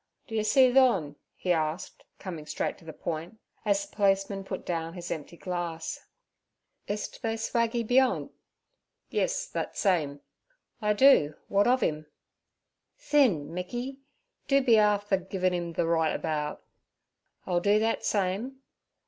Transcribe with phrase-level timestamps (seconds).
[0.25, 4.95] 'D'ye see thon?' he asked, coming straight to the point, as the policeman put down
[4.95, 6.07] his empty glass.
[6.87, 8.31] 'Is't they swaggie beyant?'
[9.11, 10.21] 'Yis, that same.'
[10.81, 12.07] 'I do; what ov 'im?'
[12.97, 13.99] 'Thin, Micky,
[14.47, 16.63] do be afther givin' 'im ther roight about.'
[17.45, 18.57] 'I'll do that same.'